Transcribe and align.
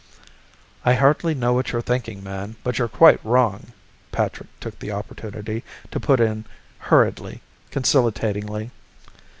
_""I 0.83 0.95
hardly 0.95 1.35
know 1.35 1.53
what 1.53 1.71
you're 1.71 1.81
thinking, 1.83 2.23
man, 2.23 2.55
but 2.63 2.79
you're 2.79 2.87
quite 2.87 3.23
wrong," 3.23 3.67
Patrick 4.11 4.49
took 4.59 4.79
the 4.79 4.91
opportunity 4.91 5.63
to 5.91 5.99
put 5.99 6.19
in 6.19 6.45
hurriedly, 6.79 7.41
conciliatingly. 7.69 8.71